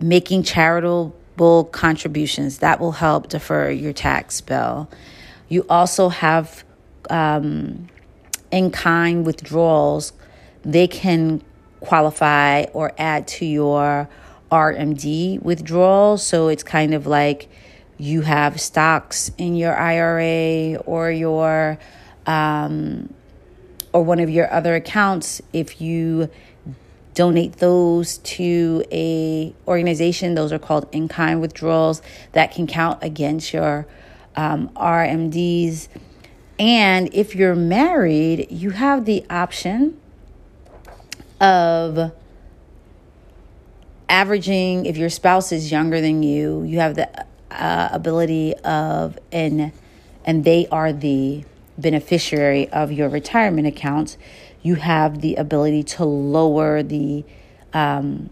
making 0.00 0.42
charitable 0.42 1.64
contributions. 1.72 2.58
That 2.58 2.80
will 2.80 2.92
help 2.92 3.28
defer 3.28 3.70
your 3.70 3.92
tax 3.92 4.40
bill. 4.40 4.88
You 5.48 5.66
also 5.68 6.08
have 6.08 6.64
um, 7.10 7.88
in 8.54 8.70
kind 8.70 9.26
withdrawals, 9.26 10.12
they 10.62 10.86
can 10.86 11.42
qualify 11.80 12.62
or 12.72 12.92
add 12.96 13.26
to 13.26 13.44
your 13.44 14.08
RMD 14.50 15.42
withdrawal. 15.42 16.16
So 16.16 16.48
it's 16.48 16.62
kind 16.62 16.94
of 16.94 17.06
like 17.06 17.48
you 17.98 18.22
have 18.22 18.60
stocks 18.60 19.30
in 19.38 19.56
your 19.56 19.76
IRA 19.76 20.76
or 20.86 21.10
your 21.10 21.78
um, 22.26 23.12
or 23.92 24.02
one 24.04 24.20
of 24.20 24.30
your 24.30 24.52
other 24.52 24.76
accounts. 24.76 25.42
If 25.52 25.80
you 25.80 26.30
donate 27.14 27.54
those 27.54 28.18
to 28.18 28.84
a 28.92 29.54
organization, 29.66 30.34
those 30.34 30.52
are 30.52 30.58
called 30.58 30.88
in 30.92 31.08
kind 31.08 31.40
withdrawals 31.40 32.02
that 32.32 32.52
can 32.52 32.66
count 32.66 33.02
against 33.02 33.52
your 33.52 33.86
um, 34.36 34.68
RMDs. 34.70 35.88
And 36.58 37.12
if 37.12 37.34
you're 37.34 37.56
married, 37.56 38.46
you 38.50 38.70
have 38.70 39.04
the 39.04 39.24
option 39.28 40.00
of 41.40 42.12
averaging, 44.08 44.86
if 44.86 44.96
your 44.96 45.10
spouse 45.10 45.50
is 45.50 45.72
younger 45.72 46.00
than 46.00 46.22
you, 46.22 46.62
you 46.62 46.78
have 46.78 46.94
the 46.94 47.26
uh, 47.50 47.88
ability 47.92 48.54
of, 48.58 49.18
and, 49.32 49.72
and 50.24 50.44
they 50.44 50.66
are 50.68 50.92
the 50.92 51.44
beneficiary 51.76 52.68
of 52.68 52.92
your 52.92 53.08
retirement 53.08 53.66
accounts, 53.66 54.16
you 54.62 54.76
have 54.76 55.20
the 55.20 55.34
ability 55.34 55.82
to 55.82 56.04
lower 56.04 56.82
the, 56.82 57.24
um, 57.72 58.30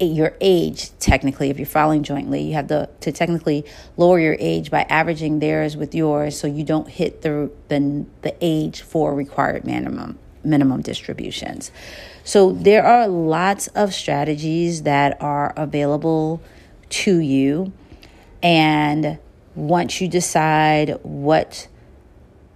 your 0.00 0.36
age 0.40 0.96
technically 0.98 1.50
if 1.50 1.58
you're 1.58 1.66
filing 1.66 2.02
jointly 2.02 2.42
you 2.42 2.54
have 2.54 2.68
to, 2.68 2.88
to 3.00 3.10
technically 3.10 3.64
lower 3.96 4.20
your 4.20 4.36
age 4.38 4.70
by 4.70 4.82
averaging 4.82 5.40
theirs 5.40 5.76
with 5.76 5.94
yours 5.94 6.38
so 6.38 6.46
you 6.46 6.64
don't 6.64 6.88
hit 6.88 7.22
the 7.22 7.50
the, 7.68 8.06
the 8.22 8.34
age 8.40 8.82
for 8.82 9.14
required 9.14 9.64
minimum 9.64 10.18
minimum 10.44 10.80
distributions 10.80 11.72
so 12.28 12.52
there 12.52 12.84
are 12.84 13.08
lots 13.08 13.68
of 13.68 13.94
strategies 13.94 14.82
that 14.82 15.16
are 15.22 15.54
available 15.56 16.42
to 16.90 17.18
you. 17.20 17.72
And 18.42 19.18
once 19.54 20.00
you 20.02 20.08
decide 20.08 20.98
what 21.02 21.68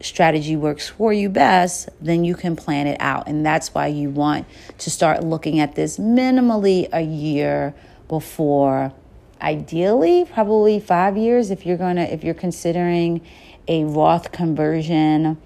strategy 0.02 0.56
works 0.56 0.88
for 0.88 1.12
you 1.12 1.28
best, 1.28 1.88
then 2.00 2.24
you 2.24 2.34
can 2.34 2.56
plan 2.56 2.86
it 2.86 2.96
out. 3.00 3.28
And 3.28 3.44
that's 3.44 3.74
why 3.74 3.86
you 3.86 4.10
want 4.10 4.46
to 4.78 4.90
start 4.90 5.24
looking 5.24 5.60
at 5.60 5.74
this 5.74 5.98
minimally 5.98 6.88
a 6.92 7.00
year 7.00 7.74
before 8.08 8.92
ideally 9.40 10.24
probably 10.24 10.78
5 10.78 11.16
years 11.16 11.50
if 11.50 11.66
you're 11.66 11.76
going 11.76 11.96
to 11.96 12.12
if 12.12 12.22
you're 12.22 12.32
considering 12.32 13.20
a 13.66 13.82
Roth 13.82 14.30
conversion 14.30 15.36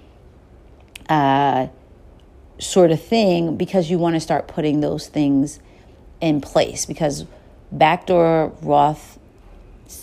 uh 1.08 1.68
sort 2.58 2.90
of 2.90 3.02
thing 3.02 3.56
because 3.56 3.88
you 3.88 3.96
want 3.96 4.14
to 4.14 4.20
start 4.20 4.48
putting 4.48 4.80
those 4.80 5.08
things 5.08 5.60
in 6.20 6.42
place 6.42 6.84
because 6.84 7.24
backdoor 7.72 8.52
Roth 8.60 9.18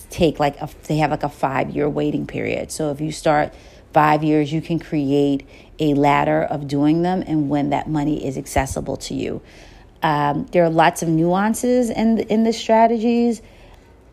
take 0.09 0.39
like 0.39 0.59
a, 0.61 0.69
they 0.87 0.97
have 0.97 1.11
like 1.11 1.23
a 1.23 1.29
five 1.29 1.69
year 1.71 1.89
waiting 1.89 2.25
period. 2.25 2.71
So 2.71 2.91
if 2.91 3.01
you 3.01 3.11
start 3.11 3.53
five 3.93 4.23
years, 4.23 4.51
you 4.51 4.61
can 4.61 4.79
create 4.79 5.47
a 5.79 5.93
ladder 5.93 6.43
of 6.43 6.67
doing 6.67 7.01
them 7.01 7.23
and 7.25 7.49
when 7.49 7.69
that 7.69 7.87
money 7.87 8.25
is 8.25 8.37
accessible 8.37 8.97
to 8.97 9.13
you. 9.13 9.41
Um, 10.01 10.45
there 10.51 10.63
are 10.63 10.69
lots 10.69 11.01
of 11.01 11.09
nuances 11.09 11.89
in 11.89 12.19
in 12.19 12.43
the 12.43 12.53
strategies. 12.53 13.41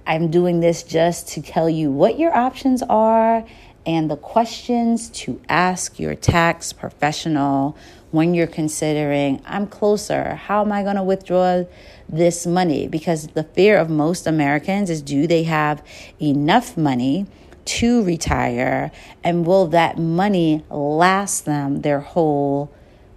I'm 0.07 0.31
doing 0.31 0.61
this 0.61 0.83
just 0.83 1.29
to 1.29 1.43
tell 1.43 1.69
you 1.69 1.91
what 1.91 2.19
your 2.19 2.37
options 2.37 2.83
are 2.83 3.45
and 3.87 4.11
the 4.11 4.17
questions 4.17 5.09
to 5.11 5.41
ask 5.49 5.99
your 5.99 6.15
tax 6.15 6.73
professional 6.73 7.77
when 8.11 8.35
you're 8.35 8.47
considering, 8.47 9.41
I'm 9.47 9.67
closer, 9.67 10.35
how 10.35 10.63
am 10.63 10.73
I 10.73 10.83
going 10.83 10.97
to 10.97 11.03
withdraw 11.03 11.65
this 12.09 12.47
money? 12.47 12.89
Because 12.89 13.29
the 13.29 13.45
fear 13.45 13.79
of 13.79 13.89
most 13.89 14.27
Americans 14.27 14.91
is 14.91 15.01
do 15.01 15.27
they 15.27 15.45
have 15.45 15.83
enough 16.21 16.77
money 16.77 17.27
to 17.71 18.03
retire? 18.03 18.91
And 19.23 19.47
will 19.47 19.67
that 19.69 19.97
money 19.97 20.65
last 20.71 21.45
them 21.45 21.83
their 21.83 22.01
whole 22.01 22.73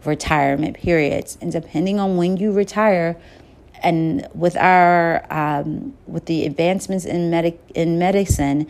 retirement 0.05 0.77
periods? 0.77 1.37
And 1.41 1.51
depending 1.51 1.99
on 1.99 2.17
when 2.17 2.37
you 2.37 2.51
retire, 2.51 3.17
and 3.81 4.27
with 4.33 4.55
our 4.55 5.25
um, 5.29 5.93
with 6.07 6.25
the 6.27 6.45
advancements 6.45 7.03
in 7.03 7.29
medic 7.29 7.59
in 7.73 7.99
medicine, 7.99 8.67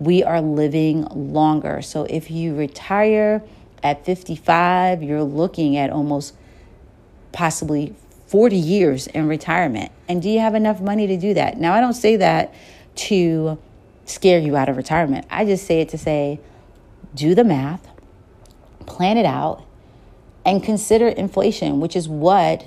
we 0.00 0.24
are 0.24 0.40
living 0.40 1.04
longer. 1.04 1.82
So 1.82 2.04
if 2.04 2.30
you 2.30 2.54
retire 2.54 3.42
at 3.82 4.04
55, 4.04 5.02
you're 5.02 5.22
looking 5.22 5.76
at 5.76 5.90
almost 5.90 6.34
possibly 7.32 7.94
40 8.26 8.56
years 8.56 9.06
in 9.06 9.28
retirement. 9.28 9.92
And 10.08 10.20
do 10.20 10.28
you 10.28 10.40
have 10.40 10.54
enough 10.54 10.80
money 10.80 11.06
to 11.06 11.16
do 11.16 11.34
that? 11.34 11.58
Now, 11.58 11.74
I 11.74 11.80
don't 11.80 11.94
say 11.94 12.16
that 12.16 12.52
to 12.96 13.58
scare 14.06 14.38
you 14.38 14.56
out 14.56 14.68
of 14.68 14.76
retirement. 14.76 15.26
I 15.30 15.44
just 15.44 15.66
say 15.66 15.80
it 15.80 15.90
to 15.90 15.98
say, 15.98 16.40
do 17.14 17.34
the 17.34 17.44
math, 17.44 17.86
plan 18.86 19.18
it 19.18 19.26
out, 19.26 19.64
and 20.44 20.62
consider 20.62 21.08
inflation, 21.08 21.80
which 21.80 21.94
is 21.96 22.08
what 22.08 22.66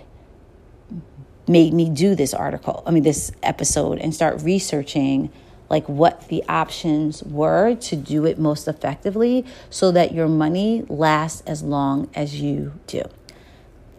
made 1.47 1.73
me 1.73 1.89
do 1.89 2.13
this 2.13 2.33
article, 2.33 2.83
I 2.85 2.91
mean, 2.91 3.03
this 3.03 3.31
episode, 3.41 3.97
and 3.97 4.13
start 4.13 4.41
researching 4.43 5.31
like 5.69 5.87
what 5.87 6.27
the 6.29 6.43
options 6.49 7.23
were 7.23 7.75
to 7.75 7.95
do 7.95 8.25
it 8.25 8.39
most 8.39 8.67
effectively 8.67 9.45
so 9.69 9.91
that 9.91 10.13
your 10.13 10.27
money 10.27 10.83
lasts 10.89 11.41
as 11.45 11.63
long 11.63 12.09
as 12.15 12.41
you 12.41 12.73
do. 12.87 13.03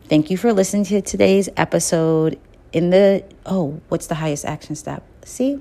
Thank 0.09 0.31
you 0.31 0.37
for 0.37 0.53
listening 0.53 0.85
to 0.87 1.01
today's 1.01 1.49
episode. 1.57 2.39
In 2.73 2.91
the, 2.91 3.25
oh, 3.47 3.81
what's 3.89 4.07
the 4.07 4.17
highest 4.17 4.45
action 4.45 4.75
step? 4.75 5.05
See? 5.25 5.61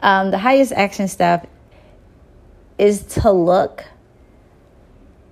Um, 0.00 0.30
the 0.30 0.38
highest 0.38 0.72
action 0.72 1.08
step 1.08 1.48
is 2.78 3.02
to 3.02 3.32
look 3.32 3.84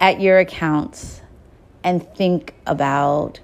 at 0.00 0.20
your 0.20 0.38
accounts 0.38 1.20
and 1.85 2.07
think 2.14 2.55
about 2.66 3.40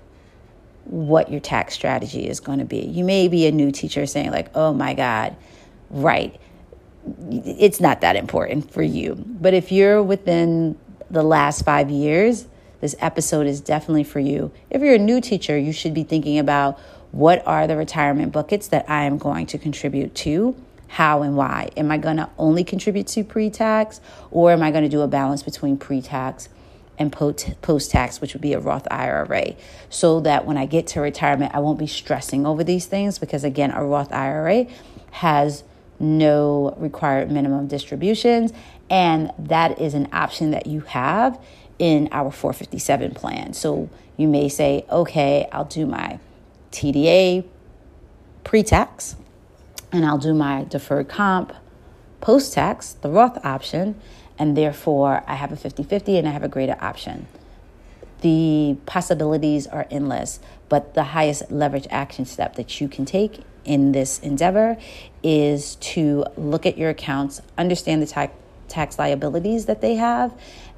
what 0.85 1.30
your 1.30 1.40
tax 1.40 1.74
strategy 1.74 2.28
is 2.28 2.40
going 2.40 2.58
to 2.58 2.64
be. 2.64 2.80
You 2.80 3.04
may 3.04 3.28
be 3.28 3.46
a 3.46 3.52
new 3.52 3.70
teacher 3.70 4.04
saying, 4.06 4.32
like, 4.32 4.50
oh 4.56 4.72
my 4.72 4.94
God, 4.94 5.37
right. 5.90 6.38
It's 7.30 7.80
not 7.80 8.00
that 8.00 8.16
important 8.16 8.70
for 8.72 8.82
you. 8.82 9.14
But 9.14 9.54
if 9.54 9.70
you're 9.70 10.02
within 10.02 10.76
the 11.11 11.22
last 11.22 11.64
five 11.64 11.90
years, 11.90 12.46
this 12.80 12.96
episode 12.98 13.46
is 13.46 13.61
definitely 13.61 14.04
for 14.04 14.18
you. 14.18 14.50
If 14.70 14.82
you're 14.82 14.96
a 14.96 14.98
new 14.98 15.20
teacher, 15.20 15.56
you 15.56 15.72
should 15.72 15.94
be 15.94 16.02
thinking 16.02 16.38
about 16.38 16.80
what 17.12 17.46
are 17.46 17.66
the 17.68 17.76
retirement 17.76 18.32
buckets 18.32 18.68
that 18.68 18.88
I 18.90 19.04
am 19.04 19.18
going 19.18 19.46
to 19.46 19.58
contribute 19.58 20.14
to 20.16 20.56
how 20.92 21.22
and 21.22 21.35
why. 21.35 21.70
Am 21.74 21.90
I 21.90 21.96
going 21.96 22.18
to 22.18 22.28
only 22.37 22.64
contribute 22.64 23.07
to 23.09 23.24
pre 23.24 23.48
tax 23.48 23.98
or 24.31 24.52
am 24.52 24.62
I 24.62 24.70
going 24.70 24.85
to 24.85 24.90
do 24.90 25.00
a 25.00 25.09
balance 25.09 25.42
between 25.42 25.78
pre 25.78 26.02
tax 26.02 26.50
and 26.98 27.11
post 27.11 27.90
tax, 27.90 28.20
which 28.20 28.35
would 28.35 28.42
be 28.42 28.52
a 28.52 28.61
Roth 28.61 28.87
IRA, 28.90 29.55
so 29.88 30.20
that 30.20 30.44
when 30.44 30.59
I 30.59 30.66
get 30.66 30.87
to 30.88 31.00
retirement, 31.00 31.55
I 31.55 31.61
won't 31.61 31.78
be 31.78 31.87
stressing 31.87 32.44
over 32.44 32.62
these 32.62 32.85
things 32.85 33.18
because, 33.18 33.42
again, 33.42 33.70
a 33.70 33.83
Roth 33.83 34.12
IRA 34.12 34.66
has 35.12 35.64
no 35.98 36.74
required 36.76 37.31
minimum 37.31 37.68
distributions, 37.68 38.52
and 38.90 39.33
that 39.38 39.81
is 39.81 39.94
an 39.94 40.11
option 40.12 40.50
that 40.50 40.66
you 40.66 40.81
have 40.81 41.42
in 41.78 42.11
our 42.12 42.31
457 42.31 43.14
plan. 43.14 43.55
So 43.55 43.88
you 44.18 44.28
may 44.28 44.50
say, 44.50 44.85
okay, 44.90 45.48
I'll 45.52 45.64
do 45.64 45.87
my 45.87 46.20
TDA 46.70 47.46
pre 48.44 48.62
tax 48.62 49.16
and 49.92 50.07
I'll 50.07 50.18
do 50.18 50.35
my 50.35 50.64
deferred 50.64 51.09
comp 51.09 51.52
post 52.20 52.55
tax, 52.55 52.94
the 52.94 53.11
Roth 53.11 53.44
option, 53.44 54.00
and 54.38 54.57
therefore 54.57 55.22
I 55.26 55.35
have 55.35 55.52
a 55.52 55.57
50 55.57 55.83
50 55.83 56.16
and 56.16 56.26
I 56.26 56.31
have 56.31 56.42
a 56.42 56.48
greater 56.48 56.76
option. 56.81 57.28
The 58.22 58.76
possibilities 58.87 59.66
are 59.66 59.87
endless, 59.90 60.40
but 60.68 60.94
the 60.94 61.02
highest 61.02 61.50
leverage 61.50 61.88
action 61.90 62.24
step 62.24 62.55
that 62.55 62.81
you 62.81 62.88
can 62.88 63.05
take 63.05 63.42
in 63.64 63.92
this 63.92 64.18
endeavor 64.20 64.76
is 65.22 65.76
to 65.76 66.24
look 66.37 66.64
at 66.64 66.78
your 66.78 66.90
accounts, 66.90 67.42
understand 67.59 68.00
the 68.00 68.07
tax, 68.07 68.33
tax 68.68 68.98
liabilities 68.98 69.66
that 69.66 69.81
they 69.81 69.96
have, 69.96 70.33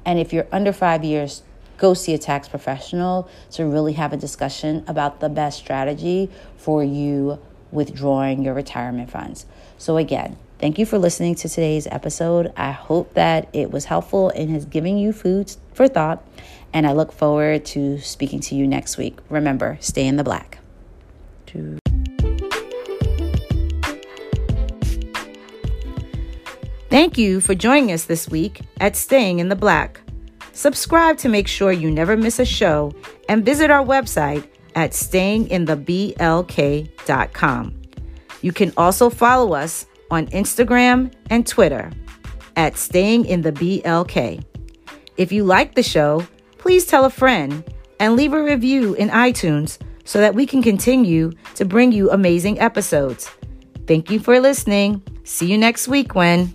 and 0.05 0.19
if 0.19 0.33
you're 0.33 0.47
under 0.51 0.73
five 0.73 1.03
years, 1.03 1.43
go 1.77 1.93
see 1.93 2.13
a 2.13 2.17
tax 2.17 2.47
professional 2.47 3.29
to 3.51 3.65
really 3.65 3.93
have 3.93 4.13
a 4.13 4.17
discussion 4.17 4.83
about 4.87 5.19
the 5.19 5.29
best 5.29 5.57
strategy 5.57 6.29
for 6.57 6.83
you 6.83 7.39
withdrawing 7.75 8.43
your 8.43 8.53
retirement 8.53 9.11
funds. 9.11 9.45
So, 9.77 9.97
again, 9.97 10.37
thank 10.57 10.79
you 10.79 10.85
for 10.85 10.97
listening 10.97 11.35
to 11.35 11.49
today's 11.49 11.85
episode. 11.87 12.51
I 12.57 12.71
hope 12.71 13.13
that 13.13 13.49
it 13.53 13.71
was 13.71 13.85
helpful 13.85 14.29
and 14.29 14.49
has 14.49 14.65
given 14.65 14.97
you 14.97 15.13
food 15.13 15.55
for 15.73 15.87
thought. 15.87 16.25
And 16.73 16.87
I 16.87 16.93
look 16.93 17.11
forward 17.11 17.65
to 17.65 17.99
speaking 17.99 18.39
to 18.41 18.55
you 18.55 18.65
next 18.65 18.97
week. 18.97 19.19
Remember, 19.29 19.77
stay 19.81 20.07
in 20.07 20.17
the 20.17 20.23
black. 20.23 20.59
Thank 26.89 27.17
you 27.17 27.41
for 27.41 27.55
joining 27.55 27.91
us 27.91 28.05
this 28.05 28.29
week 28.29 28.61
at 28.79 28.95
Staying 28.95 29.39
in 29.39 29.49
the 29.49 29.55
Black. 29.55 29.99
Subscribe 30.53 31.17
to 31.17 31.29
make 31.29 31.47
sure 31.47 31.71
you 31.73 31.91
never 31.91 32.15
miss 32.15 32.39
a 32.39 32.45
show 32.45 32.93
and 33.27 33.43
visit 33.43 33.69
our 33.69 33.83
website 33.83 34.47
at 34.75 34.91
stayingintheblk.com. 34.91 37.81
You 38.41 38.51
can 38.51 38.73
also 38.77 39.09
follow 39.09 39.53
us 39.53 39.85
on 40.11 40.27
Instagram 40.27 41.11
and 41.29 41.47
Twitter 41.47 41.91
at 42.55 42.77
Staying 42.77 43.25
in 43.25 43.41
the 43.41 43.51
BLK. 43.51 44.43
If 45.17 45.31
you 45.31 45.43
like 45.43 45.73
the 45.75 45.83
show, 45.83 46.25
please 46.57 46.85
tell 46.85 47.05
a 47.05 47.09
friend 47.09 47.63
and 47.99 48.15
leave 48.15 48.33
a 48.33 48.43
review 48.43 48.93
in 48.95 49.09
iTunes 49.09 49.77
so 50.03 50.19
that 50.19 50.35
we 50.35 50.45
can 50.45 50.61
continue 50.61 51.31
to 51.55 51.65
bring 51.65 51.91
you 51.91 52.11
amazing 52.11 52.59
episodes. 52.59 53.31
Thank 53.87 54.11
you 54.11 54.19
for 54.19 54.39
listening. 54.39 55.01
See 55.23 55.51
you 55.51 55.57
next 55.57 55.87
week 55.87 56.13
when. 56.15 56.53